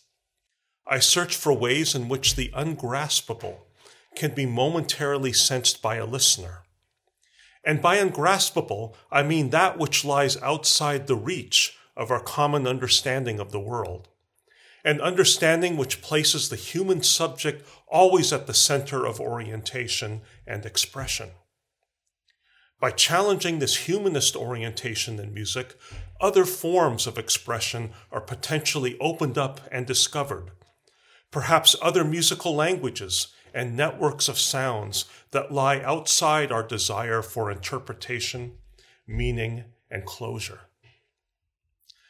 I 0.88 1.00
search 1.00 1.36
for 1.36 1.54
ways 1.54 1.96
in 1.96 2.10
which 2.10 2.36
the 2.36 2.52
ungraspable 2.54 3.68
can 4.16 4.34
be 4.34 4.46
momentarily 4.46 5.34
sensed 5.34 5.82
by 5.82 5.96
a 5.96 6.06
listener. 6.06 6.64
And 7.64 7.82
by 7.82 7.98
ungraspable, 7.98 8.96
I 9.12 9.24
mean 9.24 9.52
that 9.52 9.78
which 9.78 10.04
lies 10.04 10.42
outside 10.42 11.08
the 11.08 11.16
reach 11.16 11.78
of 11.96 12.12
our 12.12 12.20
common 12.20 12.68
understanding 12.68 13.40
of 13.40 13.52
the 13.52 13.60
world. 13.60 14.10
An 14.84 15.00
understanding 15.00 15.78
which 15.78 16.02
places 16.02 16.50
the 16.50 16.56
human 16.56 17.04
subject 17.04 17.68
always 17.88 18.34
at 18.34 18.48
the 18.48 18.54
center 18.54 19.06
of 19.06 19.20
orientation 19.20 20.22
and 20.48 20.66
expression. 20.66 21.30
By 22.80 22.90
challenging 22.90 23.60
this 23.60 23.88
humanist 23.88 24.36
orientation 24.36 25.20
in 25.20 25.36
music, 25.36 25.76
other 26.20 26.46
forms 26.46 27.06
of 27.06 27.20
expression 27.20 27.92
are 28.12 28.22
potentially 28.22 28.98
opened 29.00 29.38
up 29.38 29.62
and 29.72 29.86
discovered. 29.86 30.50
Perhaps 31.32 31.76
other 31.82 32.04
musical 32.04 32.54
languages 32.54 33.28
and 33.54 33.76
networks 33.76 34.28
of 34.28 34.38
sounds 34.38 35.06
that 35.32 35.52
lie 35.52 35.80
outside 35.80 36.52
our 36.52 36.64
desire 36.64 37.22
for 37.22 37.50
interpretation, 37.50 38.54
meaning, 39.08 39.64
and 39.90 40.06
closure. 40.06 40.62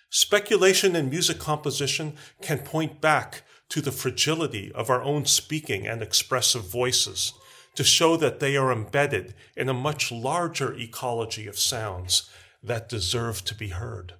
Speculation 0.09 0.95
in 0.95 1.09
music 1.09 1.39
composition 1.39 2.13
can 2.41 2.59
point 2.59 2.99
back 2.99 3.43
to 3.69 3.79
the 3.79 3.91
fragility 3.91 4.71
of 4.73 4.89
our 4.89 5.01
own 5.01 5.25
speaking 5.25 5.87
and 5.87 6.01
expressive 6.01 6.69
voices 6.69 7.33
to 7.75 7.83
show 7.83 8.17
that 8.17 8.41
they 8.41 8.57
are 8.57 8.71
embedded 8.71 9.33
in 9.55 9.69
a 9.69 9.73
much 9.73 10.11
larger 10.11 10.73
ecology 10.73 11.47
of 11.47 11.57
sounds 11.57 12.29
that 12.61 12.89
deserve 12.89 13.45
to 13.45 13.55
be 13.55 13.69
heard. 13.69 14.15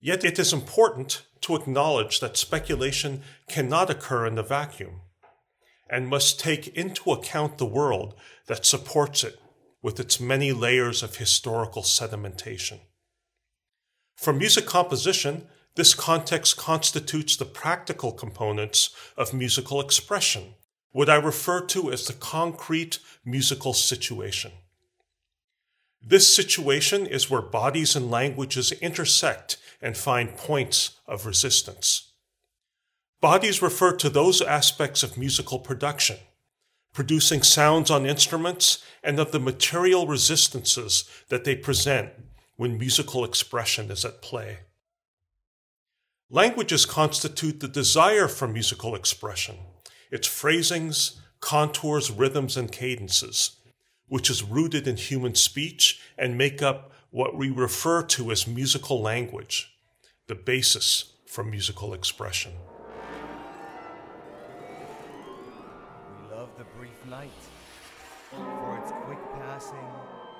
Yet 0.00 0.24
it 0.24 0.38
is 0.38 0.52
important 0.52 1.22
to 1.46 1.54
acknowledge 1.54 2.18
that 2.18 2.36
speculation 2.36 3.22
cannot 3.48 3.88
occur 3.88 4.26
in 4.26 4.34
the 4.34 4.42
vacuum 4.42 5.00
and 5.88 6.08
must 6.08 6.40
take 6.40 6.66
into 6.68 7.12
account 7.12 7.58
the 7.58 7.64
world 7.64 8.14
that 8.48 8.66
supports 8.66 9.22
it 9.22 9.38
with 9.80 10.00
its 10.00 10.18
many 10.18 10.52
layers 10.52 11.04
of 11.04 11.16
historical 11.16 11.82
sedimentation. 11.82 12.80
For 14.16 14.32
music 14.32 14.66
composition, 14.66 15.46
this 15.76 15.94
context 15.94 16.56
constitutes 16.56 17.36
the 17.36 17.44
practical 17.44 18.10
components 18.10 18.90
of 19.16 19.32
musical 19.32 19.80
expression, 19.80 20.54
what 20.90 21.08
I 21.08 21.14
refer 21.14 21.64
to 21.66 21.92
as 21.92 22.08
the 22.08 22.14
concrete 22.14 22.98
musical 23.24 23.72
situation. 23.72 24.50
This 26.02 26.34
situation 26.34 27.06
is 27.06 27.30
where 27.30 27.42
bodies 27.42 27.94
and 27.94 28.10
languages 28.10 28.72
intersect 28.72 29.58
and 29.80 29.96
find 29.96 30.36
points 30.36 30.98
of 31.06 31.26
resistance. 31.26 32.12
Bodies 33.20 33.62
refer 33.62 33.96
to 33.96 34.10
those 34.10 34.42
aspects 34.42 35.02
of 35.02 35.16
musical 35.16 35.58
production, 35.58 36.18
producing 36.92 37.42
sounds 37.42 37.90
on 37.90 38.06
instruments 38.06 38.84
and 39.02 39.18
of 39.18 39.32
the 39.32 39.40
material 39.40 40.06
resistances 40.06 41.08
that 41.28 41.44
they 41.44 41.56
present 41.56 42.10
when 42.56 42.78
musical 42.78 43.24
expression 43.24 43.90
is 43.90 44.04
at 44.04 44.22
play. 44.22 44.58
Languages 46.30 46.84
constitute 46.86 47.60
the 47.60 47.68
desire 47.68 48.28
for 48.28 48.48
musical 48.48 48.94
expression, 48.94 49.56
its 50.10 50.26
phrasings, 50.26 51.20
contours, 51.40 52.10
rhythms, 52.10 52.56
and 52.56 52.72
cadences, 52.72 53.56
which 54.08 54.28
is 54.28 54.42
rooted 54.42 54.88
in 54.88 54.96
human 54.96 55.34
speech 55.34 56.00
and 56.18 56.36
make 56.36 56.62
up 56.62 56.92
what 57.16 57.34
we 57.34 57.48
refer 57.48 58.02
to 58.02 58.30
as 58.30 58.46
musical 58.46 59.00
language, 59.00 59.74
the 60.26 60.34
basis 60.34 61.14
for 61.24 61.42
musical 61.42 61.94
expression. 61.94 62.52
We 66.12 66.36
love 66.36 66.50
the 66.58 66.64
brief 66.78 67.06
night 67.08 67.30
for 68.30 68.78
its 68.82 68.92
quick 69.06 69.18
passing, 69.32 69.88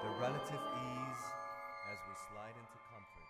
the 0.02 0.10
relative 0.20 0.52
ease 0.52 1.22
as 1.90 1.98
we 2.06 2.14
slide 2.28 2.56
into 2.60 2.78
comfort. 2.92 3.24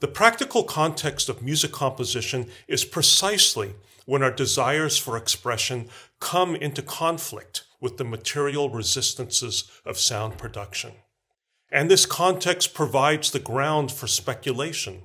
The 0.00 0.08
practical 0.08 0.64
context 0.64 1.30
of 1.30 1.40
music 1.40 1.72
composition 1.72 2.50
is 2.68 2.84
precisely 2.84 3.76
when 4.04 4.22
our 4.22 4.30
desires 4.30 4.98
for 4.98 5.16
expression 5.16 5.88
come 6.20 6.54
into 6.54 6.82
conflict 6.82 7.64
with 7.80 7.96
the 7.96 8.04
material 8.04 8.68
resistances 8.68 9.70
of 9.86 9.98
sound 9.98 10.36
production. 10.36 10.92
And 11.74 11.90
this 11.90 12.06
context 12.06 12.72
provides 12.72 13.32
the 13.32 13.40
ground 13.40 13.90
for 13.90 14.06
speculation, 14.06 15.00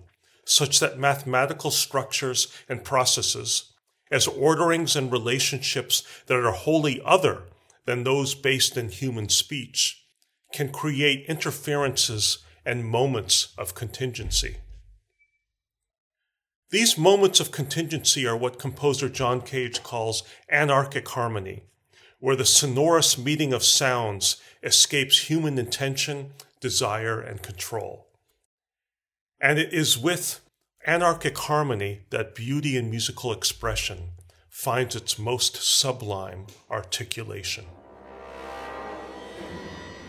such 0.46 0.80
that 0.80 1.00
mathematical 1.00 1.72
structures 1.72 2.48
and 2.70 2.84
processes, 2.84 3.74
as 4.12 4.28
orderings 4.28 4.96
and 4.96 5.12
relationships 5.12 6.04
that 6.28 6.36
are 6.36 6.52
wholly 6.52 7.02
other 7.04 7.46
than 7.86 8.04
those 8.04 8.36
based 8.36 8.78
in 8.78 8.90
human 8.90 9.30
speech, 9.30 10.06
can 10.54 10.72
create 10.72 11.26
interferences 11.28 12.38
and 12.64 12.86
moments 12.86 13.48
of 13.58 13.74
contingency. 13.74 14.58
These 16.70 17.00
moments 17.00 17.40
of 17.40 17.52
contingency 17.52 18.28
are 18.28 18.38
what 18.38 18.60
composer 18.60 19.10
John 19.10 19.42
Cage 19.42 19.82
calls 19.82 20.22
anarchic 20.50 21.08
harmony, 21.08 21.64
where 22.20 22.36
the 22.36 22.46
sonorous 22.46 23.18
meeting 23.18 23.54
of 23.54 23.64
sounds 23.64 24.38
escapes 24.62 25.30
human 25.30 25.58
intention, 25.58 26.34
desire, 26.60 27.20
and 27.20 27.42
control. 27.42 28.08
And 29.42 29.58
it 29.58 29.74
is 29.74 29.98
with 29.98 30.42
anarchic 30.86 31.38
harmony 31.38 32.02
that 32.10 32.36
beauty 32.36 32.76
in 32.78 32.90
musical 32.90 33.32
expression 33.32 34.12
finds 34.50 34.96
its 34.96 35.18
most 35.18 35.56
sublime 35.58 36.48
articulation. 36.70 37.66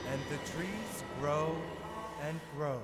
And 0.09 0.21
the 0.29 0.37
trees 0.51 1.05
grow 1.21 1.55
and 2.23 2.41
grow. 2.57 2.81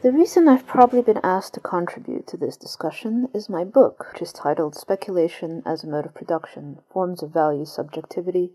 The 0.00 0.12
reason 0.12 0.46
I've 0.46 0.66
probably 0.66 1.02
been 1.02 1.18
asked 1.24 1.54
to 1.54 1.60
contribute 1.60 2.28
to 2.28 2.36
this 2.36 2.56
discussion 2.56 3.28
is 3.34 3.48
my 3.48 3.64
book, 3.64 4.12
which 4.12 4.22
is 4.22 4.32
titled 4.32 4.76
Speculation 4.76 5.60
as 5.66 5.82
a 5.82 5.88
Mode 5.88 6.06
of 6.06 6.14
Production 6.14 6.78
Forms 6.92 7.20
of 7.20 7.32
Value 7.32 7.64
Subjectivity 7.64 8.52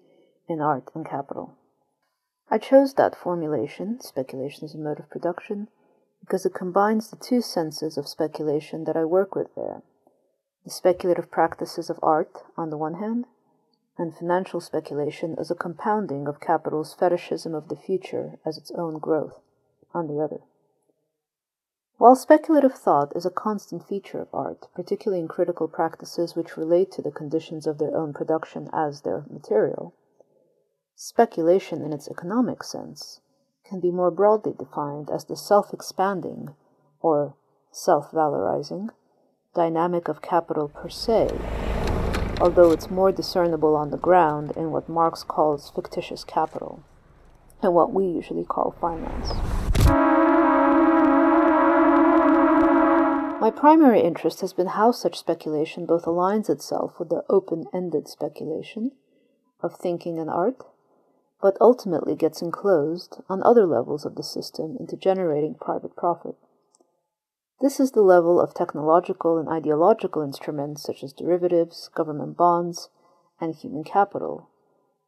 in 0.47 0.61
Art 0.61 0.89
and 0.95 1.05
Capital. 1.05 1.53
I 2.49 2.59
chose 2.59 2.93
that 2.93 3.15
formulation, 3.15 3.99
speculation 3.99 4.63
as 4.63 4.73
a 4.73 4.77
mode 4.77 4.99
of 4.99 5.09
production, 5.09 5.67
because 6.21 6.45
it 6.45 6.53
combines 6.53 7.09
the 7.09 7.17
two 7.17 7.41
senses 7.41 7.97
of 7.97 8.07
speculation 8.07 8.85
that 8.85 8.95
I 8.95 9.03
work 9.03 9.35
with 9.35 9.53
there 9.55 9.81
the 10.63 10.69
speculative 10.69 11.29
practices 11.29 11.89
of 11.89 11.99
art, 12.01 12.43
on 12.55 12.69
the 12.69 12.77
one 12.77 12.93
hand, 12.93 13.25
and 13.97 14.15
financial 14.15 14.61
speculation 14.61 15.35
as 15.37 15.51
a 15.51 15.55
compounding 15.55 16.25
of 16.25 16.39
capital's 16.39 16.93
fetishism 16.93 17.53
of 17.53 17.67
the 17.67 17.75
future 17.75 18.39
as 18.45 18.57
its 18.57 18.71
own 18.77 18.97
growth, 18.97 19.41
on 19.93 20.07
the 20.07 20.23
other. 20.23 20.39
While 22.03 22.17
speculative 22.17 22.73
thought 22.73 23.15
is 23.15 23.25
a 23.25 23.29
constant 23.29 23.87
feature 23.87 24.19
of 24.19 24.27
art, 24.33 24.67
particularly 24.75 25.21
in 25.21 25.29
critical 25.29 25.69
practices 25.69 26.35
which 26.35 26.57
relate 26.57 26.91
to 26.91 27.01
the 27.01 27.13
conditions 27.13 27.65
of 27.65 27.77
their 27.77 27.95
own 27.95 28.11
production 28.11 28.69
as 28.73 29.03
their 29.03 29.23
material, 29.29 29.93
speculation 30.97 31.81
in 31.81 31.93
its 31.93 32.09
economic 32.09 32.61
sense 32.61 33.21
can 33.63 33.79
be 33.79 33.89
more 33.89 34.11
broadly 34.11 34.51
defined 34.51 35.09
as 35.09 35.23
the 35.23 35.37
self 35.37 35.73
expanding 35.73 36.53
or 36.99 37.37
self 37.71 38.11
valorizing 38.11 38.89
dynamic 39.55 40.09
of 40.09 40.21
capital 40.21 40.67
per 40.67 40.89
se, 40.89 41.29
although 42.41 42.71
it's 42.71 42.91
more 42.91 43.13
discernible 43.13 43.77
on 43.77 43.91
the 43.91 43.97
ground 43.97 44.51
in 44.57 44.71
what 44.71 44.89
Marx 44.89 45.23
calls 45.23 45.71
fictitious 45.73 46.25
capital 46.25 46.83
and 47.61 47.73
what 47.73 47.93
we 47.93 48.03
usually 48.03 48.43
call 48.43 48.75
finance. 48.81 49.52
My 53.43 53.51
primary 53.51 53.99
interest 53.99 54.39
has 54.39 54.53
been 54.53 54.67
how 54.67 54.93
such 54.93 55.19
speculation 55.19 55.85
both 55.85 56.05
aligns 56.05 56.49
itself 56.49 56.97
with 56.97 57.09
the 57.09 57.25
open 57.27 57.65
ended 57.73 58.07
speculation 58.07 58.93
of 59.59 59.75
thinking 59.75 60.17
and 60.17 60.29
art, 60.29 60.63
but 61.41 61.57
ultimately 61.59 62.15
gets 62.15 62.41
enclosed 62.41 63.17
on 63.27 63.43
other 63.43 63.67
levels 63.67 64.05
of 64.05 64.15
the 64.15 64.23
system 64.23 64.77
into 64.79 64.95
generating 64.95 65.55
private 65.55 65.93
profit. 65.93 66.37
This 67.59 67.81
is 67.81 67.91
the 67.91 68.01
level 68.01 68.39
of 68.39 68.53
technological 68.53 69.37
and 69.37 69.49
ideological 69.49 70.21
instruments 70.21 70.81
such 70.81 71.03
as 71.03 71.11
derivatives, 71.11 71.89
government 71.93 72.37
bonds, 72.37 72.87
and 73.41 73.53
human 73.53 73.83
capital, 73.83 74.47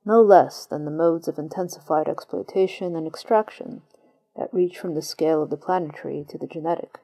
no 0.03 0.21
less 0.21 0.65
than 0.65 0.83
the 0.83 0.91
modes 0.91 1.29
of 1.29 1.39
intensified 1.39 2.09
exploitation 2.09 2.97
and 2.97 3.07
extraction 3.07 3.83
that 4.35 4.53
reach 4.53 4.77
from 4.77 4.93
the 4.93 5.01
scale 5.01 5.41
of 5.41 5.49
the 5.49 5.55
planetary 5.55 6.25
to 6.27 6.37
the 6.37 6.47
genetic 6.47 6.99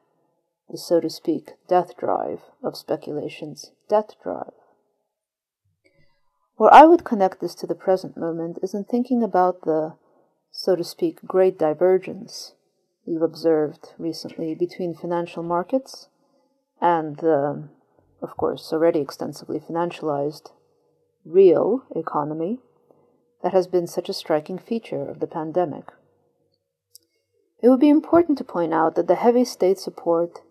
the 0.71 0.77
so 0.77 0.99
to 1.01 1.09
speak 1.09 1.51
death 1.67 1.97
drive 1.97 2.39
of 2.63 2.77
speculation's 2.77 3.71
death 3.89 4.15
drive. 4.23 4.53
Where 6.55 6.73
I 6.73 6.85
would 6.85 7.03
connect 7.03 7.41
this 7.41 7.55
to 7.55 7.67
the 7.67 7.75
present 7.75 8.15
moment 8.15 8.59
is 8.63 8.73
in 8.73 8.85
thinking 8.85 9.23
about 9.23 9.61
the, 9.61 9.95
so 10.51 10.75
to 10.75 10.83
speak, 10.83 11.19
great 11.25 11.59
divergence 11.59 12.53
we've 13.05 13.21
observed 13.21 13.89
recently 13.97 14.55
between 14.55 14.95
financial 14.95 15.43
markets 15.43 16.07
and 16.79 17.17
the, 17.17 17.67
of 18.21 18.37
course, 18.37 18.71
already 18.71 18.99
extensively 18.99 19.59
financialized 19.59 20.51
real 21.25 21.83
economy 21.95 22.59
that 23.43 23.53
has 23.53 23.67
been 23.67 23.87
such 23.87 24.07
a 24.07 24.13
striking 24.13 24.57
feature 24.57 25.09
of 25.09 25.19
the 25.19 25.27
pandemic. 25.27 25.85
It 27.61 27.69
would 27.69 27.79
be 27.79 27.89
important 27.89 28.37
to 28.37 28.43
point 28.43 28.73
out 28.73 28.95
that 28.95 29.07
the 29.07 29.15
heavy 29.15 29.45
state 29.45 29.77
support 29.77 30.41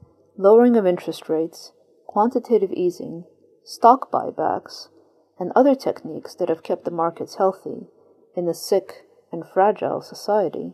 lowering 0.41 0.75
of 0.75 0.87
interest 0.87 1.29
rates, 1.29 1.73
quantitative 2.07 2.73
easing, 2.73 3.25
stock 3.63 4.11
buybacks, 4.11 4.89
and 5.39 5.53
other 5.55 5.75
techniques 5.75 6.35
that 6.35 6.49
have 6.49 6.63
kept 6.63 6.87
the 6.87 6.91
markets 6.91 7.35
healthy 7.35 7.89
in 8.35 8.49
a 8.49 8.55
sick 8.55 9.05
and 9.31 9.45
fragile 9.47 10.01
society 10.01 10.73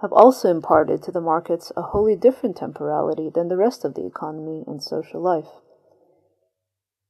have 0.00 0.12
also 0.12 0.50
imparted 0.50 1.02
to 1.02 1.12
the 1.12 1.20
markets 1.20 1.70
a 1.76 1.82
wholly 1.82 2.16
different 2.16 2.56
temporality 2.56 3.28
than 3.28 3.48
the 3.48 3.58
rest 3.58 3.84
of 3.84 3.94
the 3.94 4.06
economy 4.06 4.64
and 4.66 4.82
social 4.82 5.20
life. 5.20 5.60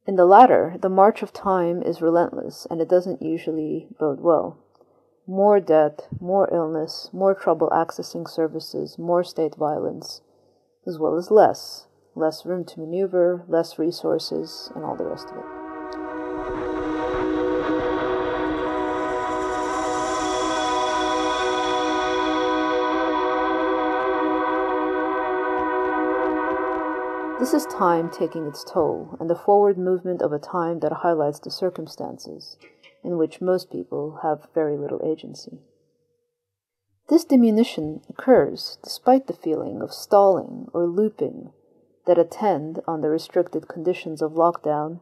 In 0.05 0.17
the 0.17 0.27
latter, 0.27 0.77
the 0.81 0.89
march 0.89 1.23
of 1.23 1.33
time 1.33 1.81
is 1.83 2.03
relentless 2.03 2.67
and 2.69 2.81
it 2.81 2.89
doesn't 2.89 3.23
usually 3.23 3.87
bode 4.01 4.21
well. 4.21 4.59
More 5.29 5.61
debt, 5.61 6.09
more 6.19 6.53
illness, 6.53 7.11
more 7.13 7.35
trouble 7.35 7.69
accessing 7.71 8.29
services, 8.29 8.99
more 8.99 9.23
state 9.23 9.55
violence, 9.55 10.23
as 10.87 10.99
well 10.99 11.17
as 11.17 11.31
less. 11.31 11.87
Less 12.15 12.45
room 12.45 12.65
to 12.65 12.81
maneuver, 12.81 13.45
less 13.49 13.79
resources, 13.79 14.71
and 14.75 14.85
all 14.85 14.97
the 14.97 15.05
rest 15.05 15.29
of 15.31 15.37
it. 15.37 15.45
This 27.39 27.55
is 27.55 27.67
time 27.67 28.11
taking 28.11 28.47
its 28.47 28.65
toll, 28.65 29.17
and 29.21 29.31
the 29.31 29.37
forward 29.37 29.79
movement 29.79 30.23
of 30.23 30.33
a 30.33 30.41
time 30.41 30.81
that 30.81 30.93
highlights 30.93 31.39
the 31.39 31.53
circumstances 31.53 32.59
in 33.05 33.17
which 33.17 33.41
most 33.41 33.71
people 33.71 34.19
have 34.23 34.49
very 34.55 34.77
little 34.77 35.01
agency. 35.05 35.61
This 37.09 37.25
diminution 37.25 38.03
occurs 38.09 38.79
despite 38.83 39.27
the 39.27 39.33
feeling 39.33 39.81
of 39.81 39.93
stalling 39.93 40.69
or 40.75 40.87
looping 40.87 41.53
that 42.07 42.19
attend 42.19 42.81
on 42.87 43.01
the 43.01 43.09
restricted 43.09 43.67
conditions 43.67 44.21
of 44.21 44.33
lockdown 44.33 45.01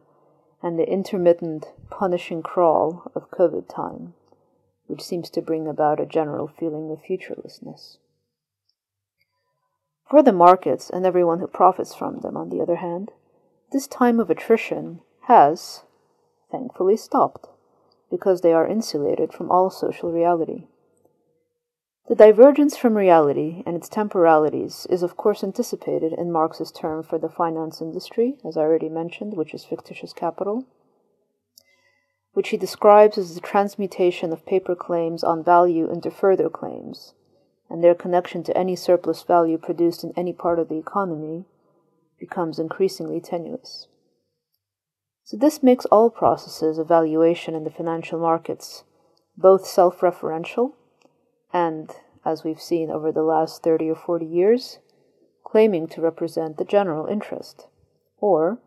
and 0.63 0.79
the 0.79 0.89
intermittent 0.89 1.67
punishing 1.89 2.41
crawl 2.41 3.11
of 3.13 3.29
COVID 3.31 3.67
time, 3.67 4.13
which 4.87 5.03
seems 5.03 5.29
to 5.31 5.41
bring 5.41 5.67
about 5.67 5.99
a 5.99 6.05
general 6.05 6.47
feeling 6.47 6.89
of 6.91 7.01
futurelessness. 7.01 7.97
For 10.09 10.23
the 10.23 10.31
markets 10.31 10.89
and 10.89 11.05
everyone 11.05 11.39
who 11.39 11.47
profits 11.47 11.93
from 11.93 12.21
them, 12.21 12.37
on 12.37 12.47
the 12.47 12.61
other 12.61 12.77
hand, 12.77 13.11
this 13.73 13.85
time 13.87 14.21
of 14.21 14.29
attrition 14.29 15.01
has, 15.23 15.83
thankfully, 16.49 16.95
stopped 16.95 17.49
because 18.09 18.39
they 18.39 18.53
are 18.53 18.65
insulated 18.65 19.33
from 19.33 19.51
all 19.51 19.69
social 19.69 20.09
reality. 20.09 20.67
The 22.07 22.15
divergence 22.15 22.77
from 22.77 22.95
reality 22.95 23.63
and 23.65 23.75
its 23.75 23.89
temporalities 23.89 24.87
is, 24.89 25.03
of 25.03 25.17
course, 25.17 25.43
anticipated 25.43 26.13
in 26.13 26.31
Marx's 26.31 26.71
term 26.71 27.03
for 27.03 27.17
the 27.19 27.27
finance 27.27 27.81
industry, 27.81 28.37
as 28.47 28.55
I 28.55 28.61
already 28.61 28.87
mentioned, 28.87 29.35
which 29.35 29.53
is 29.53 29.65
fictitious 29.65 30.13
capital, 30.13 30.65
which 32.31 32.49
he 32.49 32.57
describes 32.57 33.17
as 33.17 33.35
the 33.35 33.41
transmutation 33.41 34.31
of 34.31 34.45
paper 34.45 34.73
claims 34.73 35.21
on 35.21 35.43
value 35.43 35.91
into 35.91 36.09
further 36.09 36.49
claims, 36.49 37.13
and 37.69 37.83
their 37.83 37.95
connection 37.95 38.41
to 38.43 38.57
any 38.57 38.77
surplus 38.77 39.23
value 39.23 39.57
produced 39.57 40.05
in 40.05 40.13
any 40.15 40.31
part 40.31 40.59
of 40.59 40.69
the 40.69 40.77
economy 40.77 41.43
becomes 42.17 42.57
increasingly 42.57 43.19
tenuous. 43.19 43.89
So, 45.25 45.35
this 45.35 45.61
makes 45.61 45.83
all 45.87 46.09
processes 46.09 46.77
of 46.77 46.87
valuation 46.87 47.53
in 47.53 47.65
the 47.65 47.69
financial 47.69 48.17
markets 48.17 48.85
both 49.35 49.67
self 49.67 49.99
referential 49.99 50.71
and, 51.53 51.91
as 52.25 52.43
we've 52.43 52.61
seen 52.61 52.91
over 52.91 53.11
the 53.11 53.23
last 53.23 53.63
30 53.63 53.89
or 53.89 53.95
40 53.95 54.25
years, 54.25 54.79
claiming 55.43 55.87
to 55.87 56.01
represent 56.01 56.57
the 56.57 56.65
general 56.65 57.05
interest. 57.05 57.67
Or, 58.19 58.59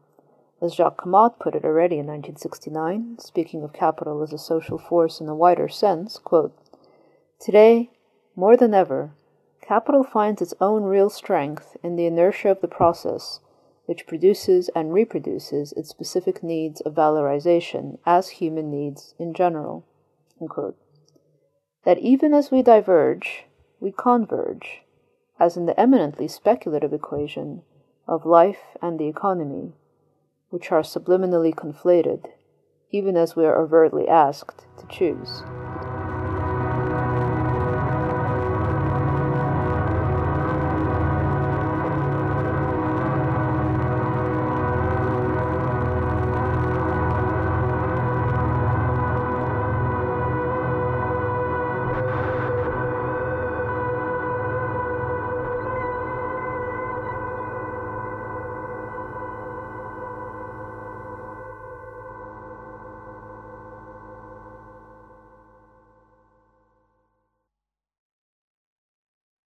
as 0.63 0.75
Jacques 0.75 1.03
Camatte 1.03 1.39
put 1.39 1.55
it 1.55 1.65
already 1.65 1.97
in 1.97 2.07
1969, 2.07 3.19
speaking 3.19 3.63
of 3.63 3.73
capital 3.73 4.23
as 4.23 4.33
a 4.33 4.39
social 4.39 4.79
force 4.79 5.21
in 5.21 5.29
a 5.29 5.35
wider 5.35 5.69
sense, 5.69 6.19
quote, 6.19 6.57
Today, 7.39 7.91
more 8.37 8.57
than 8.57 8.75
ever, 8.75 9.13
capital 9.61 10.05
finds 10.05 10.43
its 10.43 10.55
own 10.61 10.85
real 10.85 11.11
strength 11.11 11.77
in 11.83 11.97
the 11.97 12.07
inertia 12.07 12.51
of 12.51 12.61
the 12.61 12.69
process 12.69 13.41
which 13.91 14.07
produces 14.07 14.71
and 14.73 14.93
reproduces 14.93 15.73
its 15.73 15.89
specific 15.89 16.45
needs 16.45 16.81
of 16.83 16.95
valorization 16.95 17.99
as 18.07 18.29
human 18.29 18.71
needs 18.71 19.17
in 19.19 19.35
general. 19.35 19.85
Unquote 20.41 20.77
that 21.85 21.99
even 21.99 22.35
as 22.35 22.51
we 22.51 22.63
diverge, 22.63 23.45
we 23.81 23.93
converge, 23.93 24.83
as 25.39 25.57
in 25.57 25.67
the 25.67 25.79
eminently 25.81 26.29
speculative 26.29 26.93
equation 26.93 27.63
of 28.07 28.27
life 28.27 28.77
and 28.83 28.99
the 28.99 29.09
economy, 29.09 29.73
which 30.51 30.71
are 30.71 30.83
subliminally 30.83 31.55
conflated, 31.55 32.27
even 32.91 33.17
as 33.17 33.37
we 33.37 33.45
are 33.45 33.59
overtly 33.59 34.09
asked 34.09 34.67
to 34.79 34.87
choose. 34.89 35.43